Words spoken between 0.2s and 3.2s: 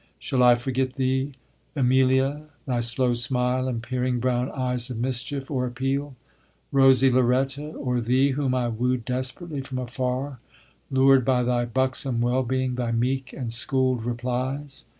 I forget thee, Emilia, thy slow